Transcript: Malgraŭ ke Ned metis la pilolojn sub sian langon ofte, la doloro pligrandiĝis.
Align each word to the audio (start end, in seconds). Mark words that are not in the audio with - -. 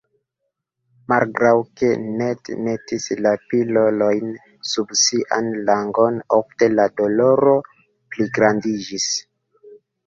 Malgraŭ 1.11 1.51
ke 1.81 1.91
Ned 2.21 2.49
metis 2.69 3.05
la 3.27 3.35
pilolojn 3.53 4.33
sub 4.73 4.97
sian 5.05 5.53
langon 5.71 6.21
ofte, 6.43 6.73
la 6.81 6.91
doloro 7.05 7.59
pligrandiĝis. 7.69 9.13